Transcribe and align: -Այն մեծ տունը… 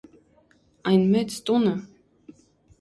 -Այն 0.93 1.05
մեծ 1.13 1.37
տունը… 1.51 1.77